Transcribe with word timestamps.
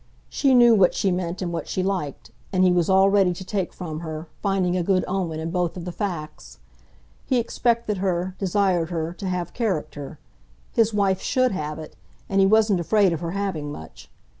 She 0.29 0.55
knew 0.55 0.73
what 0.73 0.95
she 0.95 1.11
meant 1.11 1.43
and 1.43 1.53
what 1.53 1.67
she 1.67 1.83
liked, 1.83 2.31
and 2.51 2.63
he 2.63 2.71
was 2.71 2.89
all 2.89 3.11
ready 3.11 3.33
to 3.35 3.45
take 3.45 3.71
from 3.71 3.99
her, 3.99 4.27
finding 4.41 4.75
a 4.75 4.81
good 4.81 5.05
omen 5.07 5.39
in 5.39 5.51
both 5.51 5.77
of 5.77 5.85
the 5.85 5.91
facts. 5.91 6.57
He 7.27 7.37
expected 7.37 7.97
her, 7.99 8.33
desired 8.39 8.89
her, 8.89 9.13
to 9.13 9.27
have 9.29 9.53
character; 9.53 10.17
his 10.73 10.91
wife 10.91 11.21
SHOULD 11.21 11.51
have 11.51 11.77
it, 11.77 11.95
and 12.29 12.39
he 12.41 12.47
wasn't 12.47 12.79
afraid 12.79 13.13
of 13.13 13.19
her 13.19 13.33
having 13.37 13.71
much. 13.71 14.09